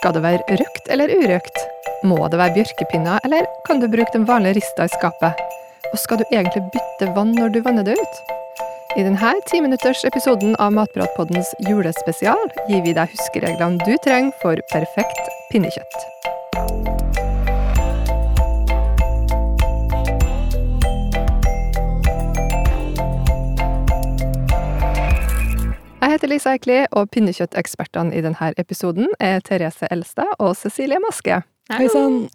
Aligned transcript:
Skal 0.00 0.14
det 0.16 0.22
være 0.24 0.56
røkt 0.56 0.86
eller 0.88 1.10
urøkt? 1.12 1.58
Må 2.08 2.16
det 2.32 2.38
være 2.40 2.54
bjørkepinner, 2.54 3.20
eller 3.26 3.44
kan 3.66 3.82
du 3.82 3.88
bruke 3.92 4.08
den 4.14 4.24
vanlige 4.24 4.56
rista 4.56 4.86
i 4.88 4.92
skapet? 4.94 5.42
Og 5.90 5.98
skal 6.00 6.22
du 6.22 6.24
egentlig 6.30 6.62
bytte 6.72 7.10
vann 7.18 7.34
når 7.36 7.52
du 7.52 7.58
vanner 7.66 7.84
det 7.84 7.98
ut? 8.00 8.22
I 8.96 9.04
denne 9.04 9.34
timinuttersepisoden 9.50 10.56
av 10.56 10.72
Matpratpoddens 10.78 11.52
julespesial 11.68 12.40
gir 12.70 12.80
vi 12.86 12.96
deg 12.96 13.12
huskereglene 13.12 13.84
du 13.84 13.92
trenger 14.00 14.32
for 14.40 14.64
perfekt 14.72 15.34
pinnekjøtt. 15.52 16.29
Heter 26.20 26.34
Lisa 26.34 26.52
Eikli, 26.52 26.82
og 26.92 27.08
pinnekjøttekspertene 27.14 28.12
i 28.12 28.20
denne 28.20 28.50
episoden 28.60 29.08
er 29.24 29.40
Therese 29.40 29.88
Elstad 29.88 30.34
og 30.36 30.52
Cecilie 30.58 31.00
Maske. 31.00 31.38
Hei 31.72 31.86
sann! 31.88 32.26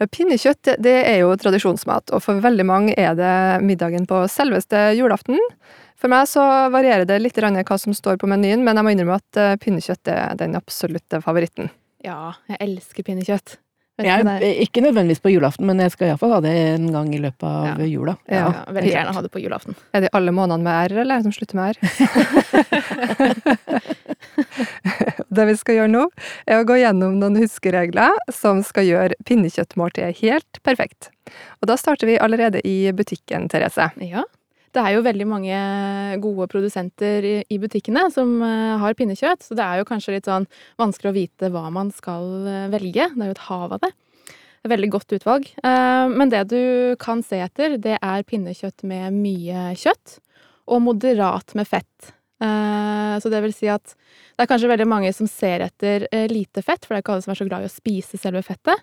Ja, 0.00 0.08
pinnekjøtt 0.10 0.72
det 0.82 0.94
er 1.06 1.20
jo 1.20 1.28
tradisjonsmat, 1.38 2.10
og 2.10 2.24
for 2.24 2.42
veldig 2.42 2.66
mange 2.66 2.96
er 2.98 3.14
det 3.14 3.62
middagen 3.62 4.08
på 4.10 4.24
selveste 4.32 4.88
julaften. 4.98 5.38
For 5.96 6.10
meg 6.10 6.26
så 6.26 6.42
varierer 6.74 7.06
det 7.06 7.20
litt 7.22 7.38
hva 7.38 7.78
som 7.78 7.94
står 7.94 8.18
på 8.18 8.26
menyen, 8.26 8.66
men 8.66 8.74
jeg 8.74 8.84
må 8.84 8.92
innrømme 8.96 9.20
at 9.22 9.38
eh, 9.38 9.54
pinnekjøtt 9.62 10.10
er 10.10 10.34
den 10.42 10.58
absolutte 10.58 11.22
favoritten. 11.22 11.70
Ja, 12.02 12.34
jeg 12.50 12.58
elsker 12.66 13.06
pinnekjøtt. 13.06 13.60
Vet 13.96 14.04
Jeg 14.06 14.26
er 14.28 14.42
ikke 14.60 14.82
nødvendigvis 14.84 15.22
på 15.24 15.30
julaften, 15.32 15.64
men 15.66 15.78
jeg 15.80 15.90
skal 15.94 16.08
iallfall 16.10 16.32
ha 16.36 16.40
det 16.44 16.52
en 16.74 16.90
gang 16.92 17.08
i 17.16 17.20
løpet 17.22 17.46
av 17.48 17.80
Ja. 17.80 17.86
jula. 17.88 18.12
Ja, 18.28 18.50
Ja. 18.52 18.64
veldig 18.68 18.92
gjerne 18.92 19.14
ha 19.14 19.20
det 19.22 19.30
på 19.32 19.40
julaften. 19.40 19.74
Er 19.94 20.00
det 20.04 20.10
alle 20.12 20.32
månedene 20.36 20.62
med 20.62 20.92
R, 20.92 21.00
eller 21.00 21.14
er 21.16 21.22
som 21.22 21.32
slutter 21.32 21.54
med 21.56 21.68
R? 21.72 21.76
det 25.36 25.44
vi 25.48 25.56
skal 25.56 25.78
gjøre 25.80 25.92
nå, 25.92 26.02
er 26.46 26.60
å 26.60 26.66
gå 26.68 26.76
gjennom 26.80 27.16
noen 27.20 27.38
huskeregler 27.40 28.16
som 28.34 28.62
skal 28.66 28.86
gjøre 28.88 29.16
pinnekjøttmåltidet 29.28 30.20
helt 30.20 30.60
perfekt. 30.66 31.10
Og 31.62 31.70
da 31.70 31.76
starter 31.80 32.08
vi 32.10 32.18
allerede 32.22 32.60
i 32.68 32.78
butikken, 32.96 33.48
Therese. 33.52 33.88
Ja. 34.04 34.24
Det 34.76 34.82
er 34.84 34.92
jo 34.92 35.04
veldig 35.06 35.24
mange 35.24 35.58
gode 36.20 36.46
produsenter 36.52 37.24
i, 37.24 37.56
butikkene 37.62 38.02
som 38.12 38.34
eh, 38.44 38.74
har 38.82 38.96
pinnekjøtt, 38.98 39.46
så 39.46 39.56
det 39.56 39.64
er 39.64 39.80
jo 39.80 39.86
kanskje 39.88 40.18
litt 40.18 40.28
sånn 40.28 40.44
vanskelig 40.76 41.12
å 41.12 41.16
vite 41.16 41.50
hva 41.54 41.70
man 41.72 41.88
skal 41.96 42.26
eh, 42.44 42.66
velge. 42.74 43.06
Det 43.14 43.24
er 43.24 43.30
jo 43.30 43.36
et 43.38 43.46
hav 43.46 43.72
av 43.78 43.86
det. 43.86 43.92
Er 44.66 44.74
Veldig 44.74 44.90
godt 44.92 45.16
utvalg. 45.16 45.48
Eh, 45.64 46.04
men 46.12 46.32
det 46.34 46.44
du 46.52 46.60
kan 47.00 47.24
se 47.24 47.40
etter, 47.46 47.78
det 47.80 47.96
er 47.96 48.28
pinnekjøtt 48.28 48.84
med 48.84 49.16
mye 49.16 49.70
kjøtt, 49.80 50.18
og 50.68 50.84
moderat 50.84 51.56
med 51.56 51.70
fett. 51.72 52.12
Eh, 52.42 53.14
så 53.22 53.30
det 53.32 53.40
vil 53.46 53.54
si 53.56 53.68
at 53.72 53.94
det 54.36 54.44
er 54.44 54.48
kanskje 54.50 54.68
veldig 54.68 54.86
mange 54.90 55.12
som 55.16 55.28
ser 55.30 55.64
etter 55.64 56.04
eh, 56.12 56.26
lite 56.28 56.60
fett, 56.64 56.84
for 56.84 56.92
det 56.92 56.98
er 56.98 57.04
ikke 57.04 57.14
alle 57.14 57.24
som 57.24 57.32
er 57.32 57.38
så 57.40 57.46
glad 57.48 57.64
i 57.64 57.70
å 57.70 57.72
spise 57.72 58.20
selve 58.20 58.42
fettet. 58.44 58.82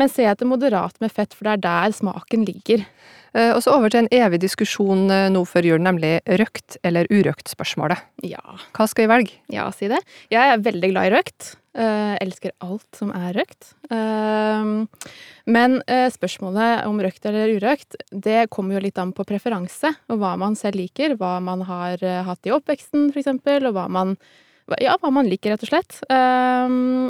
Men 0.00 0.08
se 0.10 0.24
etter 0.26 0.48
moderat 0.48 0.96
med 1.04 1.12
fett, 1.12 1.34
for 1.36 1.44
det 1.46 1.52
er 1.58 1.64
der 1.66 1.92
smaken 1.94 2.46
ligger. 2.48 2.86
Eh, 3.34 3.52
Og 3.54 3.60
så 3.62 3.74
over 3.76 3.92
til 3.92 4.04
en 4.04 4.12
evig 4.14 4.40
diskusjon 4.46 5.04
nå 5.34 5.42
før 5.50 5.68
jul, 5.68 5.82
nemlig 5.84 6.16
røkt 6.40 6.78
eller 6.82 7.06
urøkt-spørsmålet. 7.12 8.00
Ja, 8.24 8.40
Hva 8.72 8.88
skal 8.88 9.04
vi 9.06 9.12
velge? 9.12 9.36
Ja, 9.52 9.68
si 9.74 9.90
det. 9.92 10.00
Jeg 10.32 10.54
er 10.54 10.64
veldig 10.64 10.90
glad 10.94 11.10
i 11.10 11.14
røkt. 11.18 11.54
Eh, 11.74 12.14
elsker 12.22 12.52
alt 12.62 12.86
som 12.94 13.08
er 13.10 13.34
røkt. 13.34 13.72
Uh, 13.90 14.86
men 15.50 15.80
uh, 15.90 16.06
spørsmålet 16.14 16.84
om 16.86 17.00
røkt 17.02 17.26
eller 17.26 17.50
urøkt, 17.56 17.96
det 18.14 18.44
kommer 18.54 18.76
jo 18.76 18.84
litt 18.84 19.00
an 19.02 19.10
på 19.16 19.26
preferanse, 19.26 19.90
og 20.06 20.20
hva 20.22 20.36
man 20.38 20.54
selv 20.58 20.78
liker. 20.78 21.16
Hva 21.18 21.40
man 21.42 21.66
har 21.66 21.98
hatt 22.28 22.46
i 22.46 22.54
oppveksten, 22.54 23.10
eksempel, 23.10 23.66
og 23.66 23.74
hva 23.74 23.88
man 23.90 24.14
ja, 24.80 24.94
hva 25.02 25.10
man 25.12 25.26
liker, 25.28 25.52
rett 25.52 25.64
og 25.66 25.68
slett. 25.68 25.98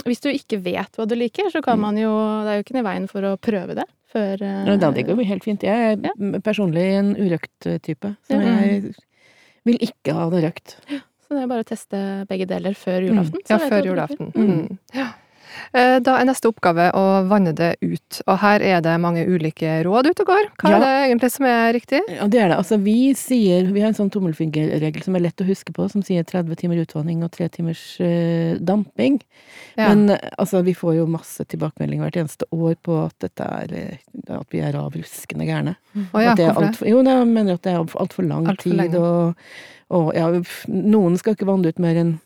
Hvis 0.09 0.25
du 0.25 0.27
ikke 0.33 0.59
vet 0.65 0.97
hva 0.99 1.05
du 1.07 1.15
liker, 1.15 1.53
så 1.55 1.61
kan 1.63 1.79
man 1.79 1.95
jo 1.95 2.11
Det 2.43 2.51
er 2.51 2.57
jo 2.59 2.65
ikke 2.65 2.75
noe 2.75 2.83
i 2.83 2.89
veien 2.89 3.07
for 3.07 3.29
å 3.29 3.37
prøve 3.39 3.77
det 3.79 3.85
før 4.11 4.43
Ja, 4.43 4.75
det 4.75 5.05
går 5.07 5.21
jo 5.23 5.29
helt 5.29 5.47
fint. 5.47 5.63
Jeg 5.63 5.93
er 5.93 6.03
Ja. 6.03 6.41
personlig 6.43 6.83
en 6.99 7.15
urøkt 7.15 7.69
type, 7.87 8.17
så 8.27 8.41
Ja. 8.41 8.59
jeg 8.65 8.95
vil 9.65 9.79
ikke 9.87 10.17
ha 10.19 10.27
det 10.31 10.43
røkt. 10.49 10.77
Så 10.89 10.99
det 11.37 11.43
er 11.45 11.51
bare 11.51 11.67
teste 11.69 12.01
begge 12.31 12.47
deler 12.51 12.75
før 12.79 13.09
julaften. 13.09 13.41
Mm. 13.41 13.51
Ja, 13.51 13.59
før 13.69 13.89
julaften. 13.91 14.33
Mm. 14.35 14.49
Mm. 14.51 14.79
Ja. 14.95 15.09
Eh, 15.75 15.99
Da 16.05 16.17
er 16.21 16.25
neste 16.29 16.49
oppgave 16.51 16.91
å 16.95 17.05
vanne 17.29 17.53
det 17.55 17.77
ut, 17.83 18.21
og 18.27 18.39
her 18.39 18.61
er 18.63 18.81
det 18.85 18.95
mange 19.01 19.25
ulike 19.27 19.83
råd 19.85 20.07
ute 20.11 20.23
og 20.23 20.27
går. 20.33 20.49
Hva 20.63 20.71
Ja. 20.71 20.77
er 20.77 20.81
det 20.81 20.95
egentlig 21.11 21.31
som 21.33 21.47
er 21.47 21.73
riktig? 21.73 22.01
Ja, 22.09 22.27
det 22.27 22.41
er 22.41 22.49
det. 22.49 22.59
Altså, 22.59 22.79
vi 22.83 23.13
sier 23.15 23.73
Vi 23.73 23.81
har 23.81 23.89
en 23.89 23.95
sånn 23.95 24.11
tommelfingerregel 24.11 25.03
som 25.03 25.17
er 25.17 25.21
lett 25.21 25.41
å 25.41 25.47
huske 25.47 25.73
på, 25.73 25.89
som 25.91 26.03
sier 26.03 26.23
30 26.25 26.57
timer 26.57 26.77
utvanning 26.85 27.23
og 27.25 27.31
3 27.33 27.49
timers 27.51 27.99
uh, 28.01 28.59
damping. 28.59 29.21
Ja. 29.77 29.93
Men 29.95 30.19
altså, 30.39 30.63
vi 30.65 30.75
får 30.75 30.97
jo 30.99 31.07
masse 31.07 31.45
tilbakemelding 31.45 32.01
hvert 32.01 32.17
eneste 32.17 32.45
år 32.53 32.77
på 32.83 33.07
at 33.07 33.15
dette 33.21 33.41
er 33.45 33.73
eh, 33.75 33.97
At 34.31 34.47
vi 34.51 34.61
er 34.61 34.75
av 34.77 34.93
ruskende 34.95 35.45
gærne. 35.47 35.77
Ja, 35.95 36.35
hvorfor 36.35 36.37
det? 36.37 36.57
alt 36.57 36.77
for, 36.77 36.87
jo, 36.89 37.03
jeg 37.03 37.27
mener 37.27 37.55
at 37.55 37.63
det 37.63 37.73
er 37.73 37.79
altfor 37.83 38.01
alt 38.01 38.13
for 38.13 38.23
lang 38.23 38.47
Alt 38.49 38.63
for 38.63 38.71
tid, 38.71 38.95
og, 38.95 39.35
og 39.91 40.15
ja, 40.15 40.29
noen 40.69 41.19
skal 41.19 41.35
ikke 41.35 41.47
vanne 41.47 41.69
ut 41.69 41.79
mer 41.79 41.95
enn 42.01 42.21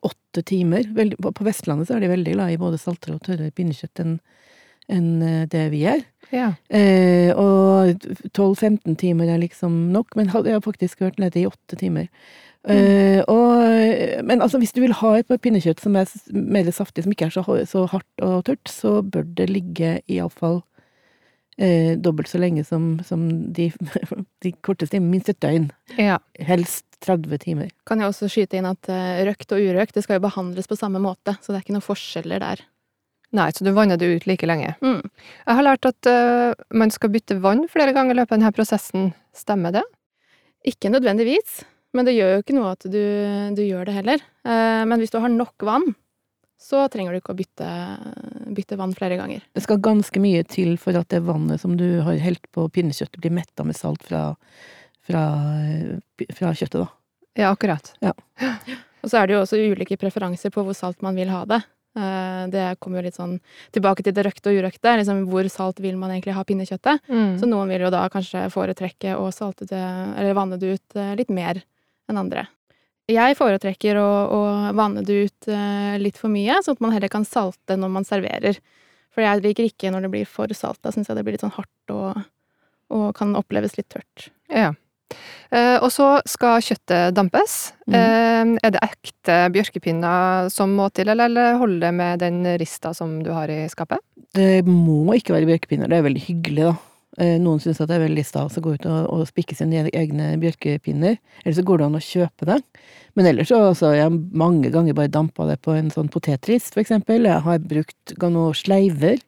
åtte 0.00 0.42
timer. 0.48 0.86
Veldig, 0.96 1.18
på 1.20 1.46
Vestlandet 1.46 1.88
så 1.88 1.96
er 1.96 2.04
de 2.04 2.12
veldig 2.12 2.36
glad 2.36 2.54
i 2.54 2.60
både 2.60 2.80
saltere 2.80 3.18
og 3.18 3.26
tørre 3.26 3.52
pinnekjøtt 3.54 4.04
enn 4.04 4.16
enn, 4.90 5.22
eh, 5.22 5.44
det 5.50 5.66
vi 5.72 5.84
er. 5.88 6.04
Ja. 6.32 6.52
Eh, 6.68 7.32
og 7.36 8.06
12-15 8.32 8.96
timer 9.00 9.30
er 9.30 9.42
liksom 9.42 9.92
nok, 9.92 10.16
men 10.16 10.30
jeg 10.32 10.56
har 10.56 10.64
faktisk 10.64 11.04
hørt 11.04 11.20
nede 11.22 11.42
i 11.42 11.46
åtte 11.46 11.78
timer. 11.78 12.08
Eh, 12.62 13.20
og, 13.26 14.22
men 14.24 14.42
altså, 14.42 14.58
hvis 14.62 14.72
du 14.72 14.80
vil 14.84 14.94
ha 14.94 15.16
et 15.18 15.30
pinnekjøtt 15.42 15.82
som 15.82 15.96
er 15.98 16.10
mer 16.32 16.70
saftig, 16.70 17.04
som 17.04 17.14
ikke 17.14 17.26
er 17.28 17.34
så, 17.34 17.44
så 17.66 17.86
hardt 17.90 18.22
og 18.22 18.44
tørt, 18.46 18.70
så 18.70 19.00
bør 19.02 19.26
det 19.26 19.50
ligge 19.50 19.96
iallfall 20.06 20.62
eh, 21.58 21.98
dobbelt 21.98 22.30
så 22.30 22.40
lenge 22.40 22.64
som, 22.64 22.96
som 23.06 23.26
de, 23.52 23.70
de 24.44 24.54
korteste. 24.64 25.00
Minst 25.02 25.32
et 25.32 25.40
døgn. 25.42 25.70
ja. 25.98 26.18
Helst 26.38 26.86
30 27.02 27.38
timer. 27.42 27.70
Kan 27.88 28.02
jeg 28.02 28.12
også 28.12 28.28
skyte 28.30 28.58
inn 28.58 28.68
at 28.68 28.90
eh, 28.92 29.24
røkt 29.26 29.54
og 29.54 29.62
urøkt 29.62 29.96
det 29.96 30.04
skal 30.06 30.20
jo 30.20 30.26
behandles 30.28 30.70
på 30.70 30.78
samme 30.78 31.02
måte, 31.02 31.34
så 31.42 31.50
det 31.50 31.58
er 31.58 31.66
ikke 31.66 31.76
noen 31.76 31.88
forskjeller 31.88 32.42
der. 32.42 32.62
Nei, 33.32 33.48
så 33.56 33.64
du 33.64 33.72
vanner 33.72 33.96
det 33.96 34.10
ut 34.12 34.26
like 34.28 34.46
lenge. 34.48 34.74
Mm. 34.84 35.00
Jeg 35.46 35.56
har 35.56 35.64
lært 35.64 35.88
at 35.88 36.08
uh, 36.08 36.52
man 36.76 36.92
skal 36.92 37.12
bytte 37.14 37.38
vann 37.40 37.64
flere 37.72 37.94
ganger 37.96 38.12
i 38.12 38.18
løpet 38.20 38.34
av 38.34 38.42
denne 38.42 38.52
prosessen. 38.52 39.06
Stemmer 39.32 39.72
det? 39.72 39.84
Ikke 40.68 40.92
nødvendigvis, 40.92 41.62
men 41.96 42.04
det 42.04 42.12
gjør 42.18 42.34
jo 42.34 42.42
ikke 42.42 42.56
noe 42.58 42.74
at 42.76 42.84
du, 42.84 43.00
du 43.56 43.62
gjør 43.64 43.88
det 43.88 43.96
heller. 43.96 44.26
Uh, 44.44 44.84
men 44.84 45.00
hvis 45.00 45.14
du 45.14 45.16
har 45.24 45.32
nok 45.32 45.64
vann, 45.64 45.94
så 46.62 46.84
trenger 46.92 47.12
du 47.16 47.18
ikke 47.18 47.34
å 47.34 47.38
bytte, 47.38 47.68
bytte 48.54 48.78
vann 48.78 48.94
flere 48.94 49.18
ganger. 49.18 49.42
Det 49.54 49.64
skal 49.64 49.80
ganske 49.82 50.22
mye 50.22 50.44
til 50.46 50.76
for 50.80 50.96
at 51.00 51.10
det 51.10 51.22
vannet 51.26 51.60
som 51.62 51.74
du 51.76 51.86
har 52.06 52.20
helt 52.22 52.44
på 52.54 52.68
pinnekjøttet, 52.72 53.18
blir 53.22 53.34
metta 53.34 53.66
med 53.66 53.76
salt 53.78 54.04
fra, 54.06 54.28
fra, 55.02 55.24
fra 56.38 56.54
kjøttet, 56.54 56.80
da. 56.84 56.88
Ja, 57.38 57.50
akkurat. 57.54 57.94
Og 59.02 59.10
så 59.10 59.18
er 59.18 59.26
det 59.26 59.34
jo 59.34 59.42
også 59.42 59.58
ulike 59.72 59.96
preferanser 59.98 60.52
på 60.54 60.62
hvor 60.66 60.76
salt 60.78 61.02
man 61.02 61.16
vil 61.18 61.32
ha 61.32 61.42
det. 61.48 61.58
Eh, 61.98 62.44
Det 62.52 62.66
kommer 62.80 63.00
jo 63.00 63.06
litt 63.08 63.18
sånn 63.18 63.38
tilbake 63.74 64.04
til 64.04 64.14
det 64.14 64.24
røkte 64.28 64.52
og 64.52 64.60
urøkte. 64.60 64.94
Liksom 65.00 65.24
hvor 65.32 65.48
salt 65.52 65.80
vil 65.82 65.96
man 66.00 66.12
egentlig 66.14 66.36
ha 66.36 66.44
pinnekjøttet? 66.44 67.02
Mm. 67.08 67.34
Så 67.40 67.48
noen 67.50 67.72
vil 67.72 67.86
jo 67.88 67.90
da 67.92 68.04
kanskje 68.12 68.46
foretrekke 68.52 69.16
å 69.18 69.26
salte 69.34 69.66
det, 69.68 69.82
eller 69.82 70.36
vanne 70.38 70.60
det 70.60 70.76
ut 70.76 70.96
eh, 71.00 71.14
litt 71.18 71.32
mer 71.34 71.62
enn 72.10 72.20
andre. 72.20 72.46
Jeg 73.10 73.36
foretrekker 73.38 73.98
å, 73.98 74.10
å 74.30 74.42
vanne 74.78 75.02
det 75.06 75.16
ut 75.26 75.48
eh, 75.50 75.96
litt 76.00 76.20
for 76.20 76.32
mye, 76.32 76.60
sånn 76.62 76.78
at 76.78 76.84
man 76.84 76.94
heller 76.94 77.10
kan 77.12 77.26
salte 77.26 77.76
når 77.78 77.90
man 77.96 78.06
serverer. 78.06 78.60
For 79.12 79.24
jeg 79.24 79.42
liker 79.44 79.66
ikke 79.68 79.90
når 79.92 80.06
det 80.06 80.12
blir 80.14 80.28
for 80.28 80.52
salt. 80.56 80.80
Da 80.84 80.92
syns 80.94 81.10
jeg 81.10 81.18
det 81.18 81.24
blir 81.26 81.36
litt 81.36 81.44
sånn 81.44 81.56
hardt 81.56 81.92
og, 81.92 82.22
og 82.94 83.10
kan 83.18 83.34
oppleves 83.38 83.76
litt 83.76 83.90
tørt. 83.92 84.30
Ja. 84.48 84.70
Eh, 85.52 85.76
og 85.82 85.90
så 85.92 86.14
skal 86.30 86.62
kjøttet 86.64 87.16
dampes. 87.16 87.74
Mm. 87.90 87.98
Eh, 87.98 88.54
er 88.68 88.72
det 88.72 88.84
ekte 88.86 89.40
bjørkepinner 89.52 90.48
som 90.52 90.72
må 90.78 90.88
til, 90.94 91.10
eller, 91.12 91.28
eller 91.28 91.60
holder 91.60 91.88
det 91.88 91.92
med 91.98 92.24
den 92.24 92.40
rista 92.62 92.94
som 92.96 93.18
du 93.26 93.32
har 93.34 93.52
i 93.52 93.66
skapet? 93.72 94.00
Det 94.32 94.62
må 94.64 95.18
ikke 95.18 95.34
være 95.36 95.50
bjørkepinner. 95.50 95.90
Det 95.90 95.98
er 95.98 96.08
veldig 96.08 96.24
hyggelig, 96.30 96.70
da. 96.70 96.78
Eh, 97.20 97.36
Noen 97.42 97.60
syns 97.60 97.76
det 97.82 97.90
er 97.92 98.06
veldig 98.06 98.24
stas 98.24 98.56
å 98.56 98.62
gå 98.64 98.74
ut 98.78 98.86
og, 98.88 99.00
og 99.12 99.26
spikke 99.28 99.56
sine 99.58 99.84
egne 99.92 100.30
bjørkepinner. 100.40 101.18
Eller 101.44 101.56
så 101.58 101.64
går 101.66 101.82
det 101.82 101.88
an 101.90 101.98
å 101.98 102.04
kjøpe 102.06 102.48
det. 102.48 102.56
Men 103.18 103.28
ellers 103.28 103.50
så 103.52 103.60
altså, 103.68 103.92
jeg 103.92 104.06
har 104.06 104.16
mange 104.44 104.70
ganger 104.72 104.96
bare 104.96 105.12
dampa 105.12 105.44
det 105.50 105.58
på 105.60 105.74
en 105.76 105.90
sånn 105.92 106.08
potetrist, 106.12 106.72
for 106.72 106.80
eksempel. 106.84 107.28
Jeg 107.28 107.44
har 107.44 107.58
brukt 107.60 108.16
noen 108.22 108.56
sleiver 108.56 109.20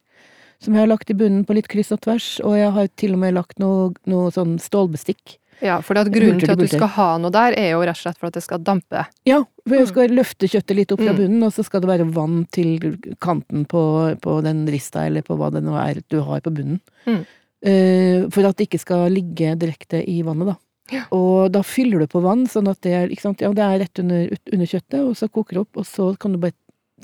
som 0.63 0.73
jeg 0.73 0.81
har 0.85 0.89
lagt 0.89 1.11
i 1.11 1.17
bunnen 1.17 1.45
på 1.45 1.53
litt 1.57 1.67
kryss 1.69 1.91
og 1.93 2.01
tvers. 2.01 2.29
Og 2.41 2.55
jeg 2.57 2.71
har 2.73 2.89
til 2.97 3.13
og 3.13 3.21
med 3.21 3.35
lagt 3.37 3.59
noe, 3.61 3.91
noe 4.09 4.31
sånn 4.33 4.57
stålbestikk. 4.61 5.37
Ja, 5.63 5.77
for 5.85 5.95
grunnen 5.95 6.41
til 6.41 6.51
at 6.51 6.59
du 6.59 6.67
skal 6.67 6.89
ha 6.97 7.07
noe 7.21 7.31
der, 7.31 7.55
er 7.55 7.69
jo 7.75 7.83
rett 7.85 7.95
og 7.95 8.01
slett 8.01 8.17
for 8.19 8.27
at 8.27 8.35
det 8.35 8.43
skal 8.43 8.59
dampe. 8.65 9.05
Ja, 9.29 9.37
for 9.63 9.77
jeg 9.77 9.87
skal 9.87 10.11
løfte 10.11 10.49
kjøttet 10.51 10.75
litt 10.75 10.91
opp 10.91 10.99
fra 10.99 11.13
Mm. 11.13 11.19
bunnen, 11.21 11.43
og 11.47 11.53
så 11.55 11.63
skal 11.63 11.81
det 11.81 11.87
være 11.93 12.09
vann 12.11 12.45
til 12.51 12.97
kanten 13.23 13.63
på, 13.65 13.83
på 14.19 14.41
den 14.43 14.65
rista, 14.67 15.05
eller 15.05 15.21
på 15.23 15.37
hva 15.39 15.51
det 15.53 15.63
nå 15.63 15.77
er 15.79 16.01
du 16.09 16.19
har 16.27 16.41
på 16.41 16.51
bunnen. 16.51 16.81
Mm. 17.07 17.23
Eh, 17.65 18.27
for 18.29 18.45
at 18.45 18.59
det 18.59 18.67
ikke 18.69 18.81
skal 18.83 19.07
ligge 19.13 19.55
direkte 19.57 20.03
i 20.05 20.19
vannet, 20.25 20.53
da. 20.53 20.55
Ja. 20.93 21.07
Og 21.17 21.49
da 21.49 21.63
fyller 21.65 22.03
du 22.03 22.11
på 22.11 22.21
vann, 22.21 22.45
sånn 22.49 22.69
at 22.69 22.77
det 22.85 22.93
er, 22.93 23.09
ja, 23.09 23.49
det 23.57 23.65
er 23.65 23.79
rett 23.81 24.01
under, 24.03 24.29
under 24.53 24.69
kjøttet, 24.69 24.99
og 25.01 25.15
så 25.17 25.29
koker 25.33 25.57
det 25.57 25.63
opp, 25.63 25.81
og 25.81 25.87
så 25.89 26.11
kan 26.21 26.35
du 26.35 26.41
bare 26.43 26.53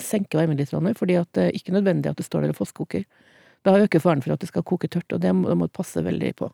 senke 0.01 0.37
varmen 0.37 0.59
litt, 0.59 0.71
fordi 0.71 1.17
at 1.17 1.29
det 1.35 1.47
er 1.47 1.57
ikke 1.57 1.73
nødvendig 1.73 2.11
at 2.11 2.21
det 2.21 2.27
står 2.27 2.45
der 2.45 2.53
og 2.53 2.61
fosskoker. 2.61 3.07
Da 3.65 3.75
øker 3.77 4.01
faren 4.01 4.21
for 4.21 4.33
at 4.33 4.41
det 4.41 4.49
skal 4.49 4.65
koke 4.65 4.89
tørt, 4.89 5.09
og 5.13 5.21
det 5.21 5.33
må, 5.35 5.49
det 5.49 5.57
må 5.57 5.67
du 5.69 5.73
passe 5.73 6.01
veldig 6.01 6.31
på. 6.37 6.51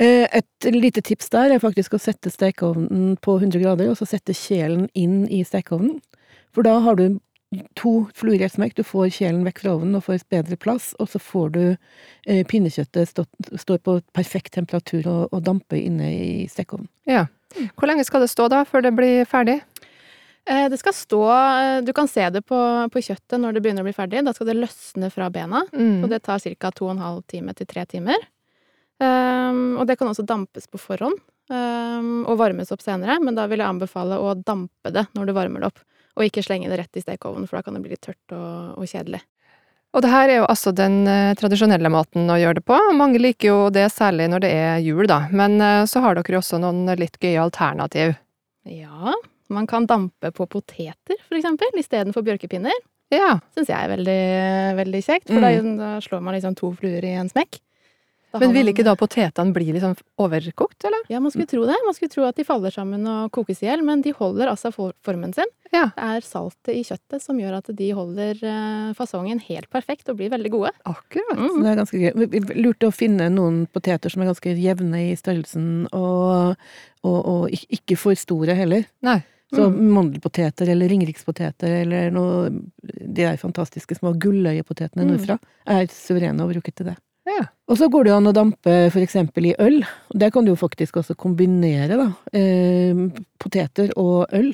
Eh, 0.00 0.26
Et 0.32 0.70
lite 0.72 1.00
tips 1.04 1.28
der 1.32 1.54
er 1.54 1.62
faktisk 1.62 1.96
å 1.96 2.00
sette 2.00 2.32
stekeovnen 2.32 3.16
på 3.20 3.36
100 3.38 3.60
grader, 3.60 3.92
og 3.92 4.00
så 4.00 4.08
sette 4.08 4.36
kjelen 4.36 4.88
inn 4.94 5.24
i 5.28 5.42
stekeovnen. 5.44 6.00
For 6.56 6.64
da 6.64 6.78
har 6.80 6.96
du 6.96 7.20
to 7.78 7.92
i. 8.10 8.70
Du 8.76 8.82
får 8.84 9.08
kjelen 9.18 9.44
vekk 9.46 9.62
fra 9.62 9.74
ovnen 9.76 9.98
og 9.98 10.04
får 10.06 10.24
bedre 10.32 10.56
plass, 10.56 10.92
og 10.98 11.08
så 11.12 11.20
får 11.22 11.48
du 11.54 11.62
eh, 12.26 12.42
pinnekjøttet 12.46 13.08
stå, 13.08 13.24
står 13.56 13.78
på 13.78 14.00
perfekt 14.16 14.54
temperatur 14.54 15.06
og, 15.06 15.22
og 15.32 15.42
dampe 15.42 15.78
inne 15.80 16.10
i 16.12 16.46
stekeovnen. 16.50 16.88
Ja. 17.08 17.26
Hvor 17.78 17.88
lenge 17.88 18.04
skal 18.04 18.24
det 18.24 18.30
stå 18.32 18.48
da, 18.52 18.64
før 18.68 18.84
det 18.84 18.92
blir 18.96 19.24
ferdig? 19.28 19.60
Eh, 20.46 20.68
Det 20.70 20.78
skal 20.78 20.94
stå 20.94 21.22
eh, 21.32 21.82
Du 21.82 21.92
kan 21.92 22.08
se 22.08 22.28
det 22.30 22.42
på, 22.46 22.58
på 22.92 23.02
kjøttet 23.02 23.40
når 23.40 23.56
det 23.56 23.62
begynner 23.64 23.82
å 23.82 23.88
bli 23.88 23.96
ferdig. 23.96 24.24
Da 24.26 24.34
skal 24.36 24.50
det 24.50 24.60
løsne 24.60 25.10
fra 25.14 25.30
bena. 25.30 25.64
Mm. 25.72 26.04
Og 26.04 26.10
det 26.12 26.22
tar 26.26 26.42
ca. 26.42 26.70
2 26.70 26.94
12 26.94 27.22
time 27.32 27.54
til 27.54 27.66
3 27.66 27.86
timer. 27.96 28.28
Um, 28.96 29.76
og 29.76 29.84
det 29.88 29.98
kan 30.00 30.08
også 30.08 30.24
dampes 30.24 30.64
på 30.72 30.78
forhånd 30.80 31.18
um, 31.52 32.22
og 32.24 32.38
varmes 32.40 32.70
opp 32.72 32.80
senere, 32.80 33.18
men 33.20 33.36
da 33.36 33.44
vil 33.50 33.60
jeg 33.60 33.68
anbefale 33.68 34.16
å 34.16 34.30
dampe 34.40 34.88
det 34.88 35.02
når 35.12 35.28
du 35.28 35.32
varmer 35.36 35.60
det 35.60 35.68
opp, 35.68 35.82
og 36.16 36.26
ikke 36.26 36.44
slenge 36.44 36.70
det 36.72 36.80
rett 36.80 36.98
i 36.98 37.04
stekeovnen, 37.04 37.46
for 37.48 37.58
da 37.58 37.66
kan 37.66 37.76
det 37.76 37.84
bli 37.84 37.94
litt 37.94 38.04
tørt 38.04 38.36
og, 38.36 38.76
og 38.80 38.88
kjedelig. 38.88 39.22
Og 39.96 40.02
det 40.04 40.10
her 40.12 40.28
er 40.28 40.38
jo 40.42 40.48
altså 40.50 40.72
den 40.76 41.06
eh, 41.08 41.32
tradisjonelle 41.38 41.88
måten 41.92 42.28
å 42.28 42.36
gjøre 42.36 42.58
det 42.58 42.66
på. 42.68 42.76
Mange 42.98 43.20
liker 43.22 43.48
jo 43.48 43.58
det 43.72 43.86
særlig 43.94 44.26
når 44.28 44.42
det 44.44 44.50
er 44.52 44.82
jul, 44.84 45.06
da. 45.08 45.22
Men 45.32 45.56
eh, 45.64 45.84
så 45.88 46.02
har 46.04 46.18
dere 46.18 46.36
jo 46.36 46.42
også 46.42 46.60
noen 46.60 46.84
litt 47.00 47.16
gøye 47.22 47.40
alternativ. 47.40 48.16
Ja, 48.68 49.14
man 49.48 49.68
kan 49.70 49.86
dampe 49.88 50.32
på 50.34 50.48
poteter, 50.50 51.16
for 51.28 51.38
eksempel, 51.38 51.70
istedenfor 51.80 52.26
bjørkepinner. 52.26 52.76
Ja. 53.14 53.38
Syns 53.54 53.70
jeg 53.70 53.78
er 53.78 53.92
veldig, 53.94 54.20
veldig 54.82 55.02
kjekt, 55.06 55.30
for 55.30 55.44
da, 55.44 55.52
da 55.78 55.90
slår 56.02 56.24
man 56.26 56.36
liksom 56.36 56.56
to 56.58 56.72
fluer 56.76 57.06
i 57.06 57.14
en 57.20 57.30
smekk. 57.30 57.60
Men 58.40 58.52
ville 58.52 58.64
vil 58.66 58.74
ikke 58.74 58.84
da 58.84 58.94
potetene 58.96 59.52
bli 59.54 59.66
liksom 59.72 59.94
overkokt, 60.18 60.84
eller? 60.84 61.02
Ja, 61.08 61.20
man 61.20 61.30
skulle 61.30 61.46
tro 61.50 61.64
det. 61.66 61.76
Man 61.86 61.94
skulle 61.94 62.10
tro 62.12 62.24
at 62.28 62.36
de 62.36 62.44
faller 62.44 62.70
sammen 62.74 63.06
og 63.06 63.30
kokes 63.32 63.62
i 63.62 63.66
hjel, 63.68 63.82
men 63.84 64.02
de 64.02 64.12
holder 64.16 64.48
altså 64.52 64.72
formen 64.74 65.34
sin. 65.34 65.50
Ja. 65.72 65.90
Det 65.96 66.04
er 66.06 66.20
saltet 66.26 66.72
i 66.74 66.82
kjøttet 66.86 67.20
som 67.22 67.38
gjør 67.38 67.56
at 67.58 67.70
de 67.76 67.90
holder 67.92 68.38
eh, 68.42 68.92
fasongen 68.96 69.40
helt 69.48 69.68
perfekt 69.70 70.08
og 70.08 70.16
blir 70.20 70.30
veldig 70.30 70.50
gode. 70.54 70.70
Akkurat. 70.86 71.36
Mm. 71.36 71.62
det 71.62 71.70
er 71.72 71.80
ganske 71.82 72.00
gøy. 72.00 72.12
Vi- 72.30 72.62
lurte 72.62 72.88
å 72.88 72.94
finne 72.94 73.28
noen 73.30 73.66
poteter 73.66 74.08
som 74.10 74.22
er 74.22 74.30
ganske 74.32 74.54
jevne 74.56 75.10
i 75.10 75.16
størrelsen, 75.18 75.86
og, 75.92 76.56
og, 77.04 77.18
og 77.26 77.50
ikke 77.70 77.96
for 77.98 78.14
store 78.14 78.54
heller. 78.54 78.86
Nei. 79.02 79.22
Så 79.54 79.68
Mm. 79.70 79.92
mandelpoteter 79.94 80.68
eller 80.72 80.88
ringerikspoteter 80.90 81.82
eller 81.84 82.10
noe 82.10 82.48
De 82.82 83.22
der 83.22 83.36
fantastiske 83.38 83.94
små 83.94 84.10
gulløyepotetene 84.18 85.04
Mm. 85.04 85.12
nordfra 85.12 85.38
er 85.66 85.86
suverene 85.86 86.42
å 86.42 86.50
bruke 86.50 86.74
til 86.74 86.86
det. 86.90 86.96
Og 87.66 87.78
så 87.80 87.88
går 87.90 88.06
det 88.06 88.12
jo 88.12 88.18
an 88.20 88.30
å 88.30 88.34
dampe 88.34 88.74
eksempel 89.02 89.48
i 89.50 89.56
øl. 89.58 89.80
Der 90.14 90.30
kan 90.30 90.46
du 90.46 90.52
jo 90.52 90.60
faktisk 90.60 91.00
også 91.00 91.16
kombinere 91.18 91.98
da, 91.98 92.06
eh, 92.32 92.94
poteter 93.42 93.90
og 93.98 94.30
øl. 94.32 94.52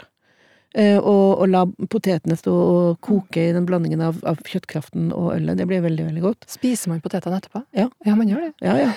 Eh, 0.72 0.96
og, 0.96 1.42
og 1.42 1.50
la 1.52 1.62
potetene 1.92 2.36
stå 2.38 2.52
og 2.52 3.00
koke 3.04 3.42
i 3.50 3.52
den 3.52 3.66
blandingen 3.68 4.00
av, 4.04 4.20
av 4.28 4.38
kjøttkraften 4.46 5.10
og 5.12 5.34
ølet. 5.34 5.58
Det 5.58 5.66
blir 5.68 5.82
veldig, 5.84 6.06
veldig 6.08 6.22
godt. 6.24 6.46
Spiser 6.52 6.92
man 6.92 7.02
potetene 7.04 7.40
etterpå? 7.42 7.60
Ja. 7.76 7.88
Ja, 8.06 8.14
man 8.16 8.30
gjør 8.30 8.46
det. 8.46 8.52
Ja, 8.64 8.78
ja. 8.80 8.92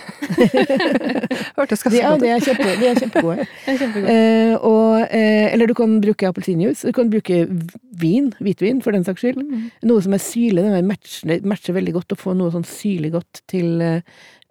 Hørtes 1.57 1.83
ganske 1.83 1.99
godt 1.99 2.23
de 2.23 2.29
ut. 2.29 2.31
er, 2.31 2.45
kjempe, 2.45 2.69
de 2.79 2.89
er 2.91 3.01
kjempegode. 3.01 3.47
Det 3.65 3.73
er 3.73 3.81
kjempegode. 3.81 4.15
Eh, 4.15 4.53
og, 4.55 5.03
eh, 5.09 5.49
eller 5.51 5.71
du 5.71 5.75
kan 5.77 5.97
bruke 6.03 6.29
appelsinjuice. 6.29 6.87
Du 6.87 6.95
kan 6.95 7.11
bruke 7.11 7.41
vin, 7.99 8.31
hvitvin, 8.39 8.81
for 8.85 8.95
den 8.95 9.03
saks 9.07 9.25
skyld. 9.25 9.43
Mm. 9.43 9.67
Noe 9.91 10.05
som 10.05 10.15
er 10.15 10.23
syrlig. 10.23 10.63
Den 10.63 10.89
matcher, 10.89 11.43
matcher 11.43 11.75
veldig 11.75 11.97
godt 11.99 12.15
å 12.15 12.19
få 12.19 12.37
noe 12.37 12.53
sånn 12.55 12.67
syrlig 12.67 13.11
godt 13.17 13.43
til, 13.51 13.75
eh, 13.83 14.01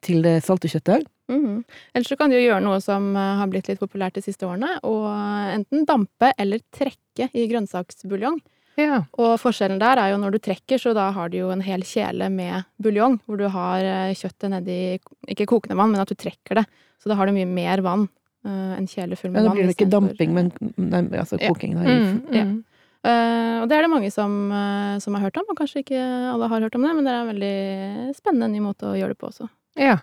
til 0.05 0.25
det 0.27 0.43
salte 0.45 0.69
kjøttet. 0.69 1.09
Mhm. 1.31 1.65
Ellers 1.95 2.09
så 2.09 2.17
kan 2.19 2.31
du 2.31 2.37
jo 2.37 2.43
gjøre 2.51 2.63
noe 2.63 2.81
som 2.85 3.15
eh, 3.17 3.37
har 3.39 3.47
blitt 3.49 3.69
litt 3.69 3.81
populært 3.81 4.15
de 4.19 4.23
siste 4.23 4.45
årene, 4.45 4.79
og 4.85 5.07
enten 5.55 5.87
dampe 5.89 6.33
eller 6.39 6.61
trekke 6.75 7.31
i 7.33 7.47
grønnsaksbuljong. 7.49 8.41
Ja. 8.77 9.05
Og 9.23 9.37
forskjellen 9.39 9.79
der 9.79 10.01
er 10.03 10.11
jo 10.11 10.19
når 10.19 10.33
du 10.35 10.39
trekker, 10.43 10.81
så 10.83 10.93
da 10.97 11.11
har 11.15 11.29
du 11.31 11.37
jo 11.39 11.51
en 11.55 11.61
hel 11.63 11.81
kjele 11.87 12.27
med 12.29 12.65
buljong, 12.83 13.21
hvor 13.25 13.39
du 13.39 13.47
har 13.49 13.79
eh, 13.87 14.15
kjøttet 14.19 14.51
nedi 14.51 14.99
ikke 15.31 15.47
kokende 15.47 15.77
vann, 15.79 15.93
men 15.95 16.03
at 16.03 16.11
du 16.11 16.17
trekker 16.19 16.59
det. 16.61 16.67
Så 16.99 17.09
da 17.09 17.15
har 17.15 17.27
du 17.31 17.33
mye 17.37 17.47
mer 17.47 17.81
vann. 17.87 18.09
eh, 18.45 18.77
En 18.77 18.87
kjele 18.91 19.17
full 19.17 19.31
med 19.31 19.45
vann. 19.45 19.45
Men 19.45 19.51
da 19.51 19.55
blir 19.55 19.71
det 19.71 19.77
ikke 19.79 19.91
damping, 19.95 20.35
men 20.35 20.53
nei, 20.77 21.19
altså 21.19 21.39
Ja. 21.41 21.49
koking. 21.55 21.75
Mm, 21.79 22.35
Ja. 22.35 22.45
mm. 22.45 22.65
Eh, 23.05 23.61
og 23.63 23.69
det 23.69 23.77
er 23.79 23.83
det 23.83 23.91
mange 23.93 24.11
som, 24.11 24.51
uh, 24.51 24.99
som 24.99 25.15
har 25.15 25.21
hørt 25.29 25.37
om, 25.37 25.45
og 25.51 25.57
kanskje 25.57 25.85
ikke 25.85 26.01
alle 26.33 26.49
har 26.49 26.61
hørt 26.61 26.75
om 26.75 26.83
det, 26.83 26.95
men 26.97 27.05
det 27.05 27.13
er 27.13 27.21
en 27.21 27.33
veldig 27.35 28.17
spennende 28.17 28.49
ny 28.51 28.61
måte 28.65 28.89
å 28.89 28.97
gjøre 28.97 29.09
det 29.13 29.19
på 29.19 29.29
også. 29.31 29.49
ja. 29.77 29.99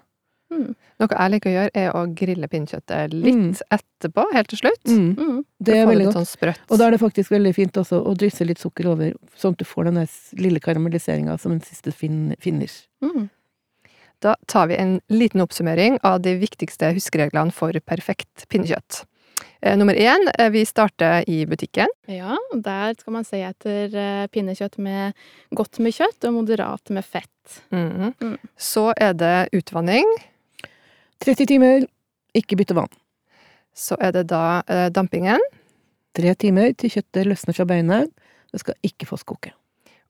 Mm. 0.52 0.76
Noe 1.00 1.08
jeg 1.16 1.32
liker 1.32 1.50
å 1.50 1.54
gjøre, 1.56 1.72
er 1.80 1.92
å 1.96 2.02
grille 2.14 2.48
pinnekjøttet 2.52 3.14
litt 3.14 3.36
Mm. 3.36 3.54
etterpå, 3.72 4.26
helt 4.34 4.48
til 4.50 4.60
slutt. 4.60 4.84
Mm, 4.86 5.16
Mm. 5.18 5.46
det 5.64 5.76
er 5.78 5.86
veldig 5.88 6.06
godt. 6.14 6.28
Sånn. 6.28 6.56
Og 6.70 6.78
da 6.78 6.88
er 6.88 6.92
det 6.92 7.00
faktisk 7.00 7.30
veldig 7.32 7.56
fint 7.56 7.74
også 7.74 8.04
å 8.06 8.16
drysse 8.18 8.46
litt 8.46 8.60
sukker 8.60 8.86
over, 8.88 9.14
sånn 9.38 9.52
at 9.54 9.58
du 9.58 9.66
får 9.66 9.86
den 9.86 9.96
der 9.96 10.10
lille 10.36 10.60
karamelliseringa 10.60 11.40
som 11.40 11.52
en 11.54 11.62
siste 11.62 11.94
fin 11.94 12.36
finish. 12.40 12.88
Mm. 13.02 13.30
Da 14.22 14.36
tar 14.46 14.68
vi 14.68 14.76
en 14.78 15.00
liten 15.10 15.42
oppsummering 15.42 15.98
av 16.04 16.22
de 16.22 16.38
viktigste 16.38 16.94
huskereglene 16.94 17.52
for 17.52 17.72
perfekt 17.72 18.46
pinnekjøtt. 18.50 19.06
Eh, 19.64 19.76
nummer 19.76 19.94
én, 19.96 20.28
eh, 20.38 20.50
vi 20.50 20.64
starter 20.66 21.24
i 21.28 21.46
butikken. 21.46 21.88
Ja, 22.08 22.36
der 22.54 22.94
skal 23.00 23.14
man 23.14 23.24
se 23.24 23.38
etter 23.42 23.94
eh, 23.96 24.28
pinnekjøtt 24.28 24.78
med 24.78 25.14
godt 25.56 25.80
med 25.80 25.94
kjøtt 25.94 26.24
og 26.28 26.34
moderat 26.34 26.90
med 26.90 27.04
fett. 27.06 27.62
Mhm. 27.72 28.14
Mm. 28.22 28.38
Så 28.58 28.94
er 28.98 29.14
det 29.14 29.50
utvanning. 29.54 30.06
30 31.22 31.48
timer, 31.54 31.88
ikke 32.38 32.58
bytte 32.60 32.76
vann. 32.78 32.92
Så 33.78 33.96
er 34.02 34.14
det 34.16 34.28
da 34.32 34.62
eh, 34.68 34.90
dampingen. 34.94 35.42
Tre 36.18 36.34
timer 36.36 36.74
til 36.76 36.92
kjøttet 36.98 37.30
løsner 37.30 37.56
fra 37.56 37.66
beinet. 37.70 38.12
Det 38.52 38.64
skal 38.64 38.76
ikke 38.88 39.08
få 39.08 39.20
skoke. 39.22 39.54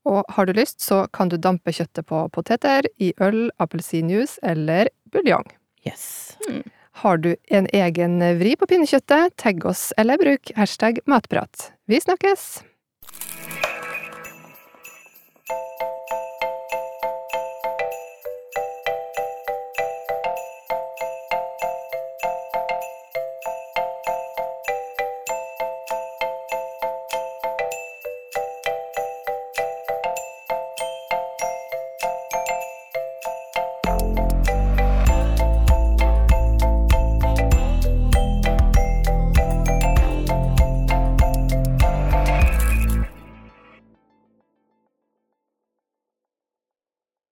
Og 0.10 0.26
har 0.34 0.48
du 0.48 0.56
lyst, 0.58 0.80
så 0.82 1.04
kan 1.14 1.30
du 1.30 1.38
dampe 1.38 1.74
kjøttet 1.76 2.08
på 2.10 2.24
poteter, 2.34 2.88
i 2.98 3.12
øl, 3.22 3.52
appelsinjuice 3.62 4.42
eller 4.42 4.90
buljong. 5.14 5.46
Yes. 5.86 6.38
Har 7.04 7.22
du 7.22 7.36
en 7.54 7.70
egen 7.74 8.18
vri 8.42 8.56
på 8.58 8.70
pinnekjøttet, 8.70 9.38
tagg 9.38 9.66
oss 9.70 9.92
eller 10.02 10.18
bruk 10.22 10.54
hashtag 10.58 11.04
matprat. 11.06 11.70
Vi 11.86 12.02
snakkes! 12.02 12.64